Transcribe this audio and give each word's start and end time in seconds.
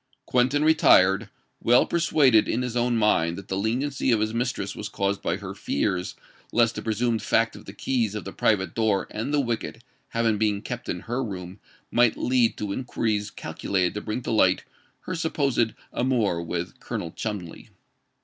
Quentin 0.25 0.63
retired, 0.63 1.29
well 1.61 1.85
persuaded 1.85 2.47
in 2.47 2.63
his 2.63 2.75
own 2.75 2.97
mind 2.97 3.37
that 3.37 3.49
the 3.49 3.55
leniency 3.55 4.11
of 4.11 4.19
his 4.19 4.33
mistress 4.33 4.75
was 4.75 4.89
caused 4.89 5.21
by 5.21 5.35
her 5.37 5.53
fears 5.53 6.15
lest 6.51 6.73
the 6.73 6.81
presumed 6.81 7.21
fact 7.21 7.55
of 7.55 7.65
the 7.65 7.71
keys 7.71 8.15
of 8.15 8.23
the 8.23 8.31
private 8.33 8.73
door 8.73 9.05
and 9.11 9.31
the 9.31 9.39
wicket 9.39 9.83
having 10.09 10.39
been 10.39 10.59
kept 10.63 10.89
in 10.89 11.01
her 11.01 11.23
room 11.23 11.59
might 11.91 12.17
lead 12.17 12.57
to 12.57 12.71
inquiries 12.73 13.29
calculated 13.29 13.93
to 13.93 14.01
bring 14.01 14.23
to 14.23 14.31
light 14.31 14.63
her 15.01 15.13
supposed 15.13 15.75
amour 15.93 16.41
with 16.41 16.79
Colonel 16.79 17.11
Cholmondeley. 17.11 17.69